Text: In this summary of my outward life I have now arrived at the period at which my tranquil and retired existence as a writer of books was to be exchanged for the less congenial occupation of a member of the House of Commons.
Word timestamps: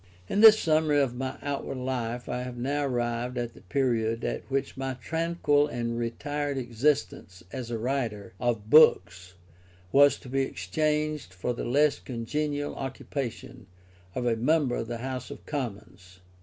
In 0.27 0.41
this 0.41 0.57
summary 0.57 0.99
of 0.99 1.13
my 1.13 1.37
outward 1.43 1.77
life 1.77 2.27
I 2.27 2.41
have 2.41 2.57
now 2.57 2.87
arrived 2.87 3.37
at 3.37 3.53
the 3.53 3.61
period 3.61 4.23
at 4.23 4.49
which 4.49 4.75
my 4.75 4.95
tranquil 4.95 5.67
and 5.67 5.95
retired 5.95 6.57
existence 6.57 7.43
as 7.51 7.69
a 7.69 7.77
writer 7.77 8.33
of 8.39 8.67
books 8.71 9.35
was 9.91 10.17
to 10.21 10.27
be 10.27 10.41
exchanged 10.41 11.35
for 11.35 11.53
the 11.53 11.65
less 11.65 11.99
congenial 11.99 12.73
occupation 12.75 13.67
of 14.15 14.25
a 14.25 14.35
member 14.35 14.75
of 14.77 14.87
the 14.87 14.97
House 14.97 15.29
of 15.29 15.45
Commons. 15.45 16.19